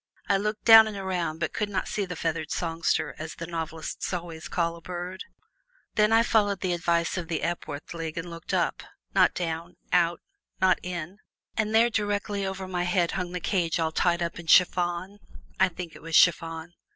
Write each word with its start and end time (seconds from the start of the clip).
I 0.27 0.35
looked 0.37 0.65
down 0.65 0.87
and 0.87 0.97
around, 0.97 1.37
but 1.39 1.53
could 1.53 1.69
not 1.69 1.87
see 1.87 2.05
the 2.05 2.15
feathered 2.15 2.49
songster, 2.49 3.15
as 3.19 3.35
the 3.35 3.45
novelists 3.45 4.11
always 4.11 4.47
call 4.47 4.75
a 4.75 4.81
bird. 4.81 5.23
Then 5.93 6.11
I 6.11 6.23
followed 6.23 6.61
the 6.61 6.73
advice 6.73 7.17
of 7.17 7.27
the 7.27 7.43
Epworth 7.43 7.93
League 7.93 8.17
and 8.17 8.27
looked 8.27 8.51
up, 8.51 8.81
not 9.13 9.35
down, 9.35 9.75
out, 9.93 10.19
not 10.59 10.79
in, 10.81 11.19
and 11.55 11.75
there 11.75 11.91
directly 11.91 12.43
over 12.47 12.67
my 12.67 12.81
head 12.85 13.11
hung 13.11 13.31
the 13.31 13.39
cage 13.39 13.79
all 13.79 13.91
tied 13.91 14.23
up 14.23 14.39
in 14.39 14.47
chiffon 14.47 15.19
(I 15.59 15.69
think 15.69 15.95
it 15.95 16.01
was 16.01 16.15
chiffon). 16.15 16.73